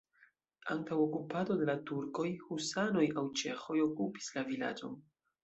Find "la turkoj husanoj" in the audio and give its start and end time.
1.71-3.05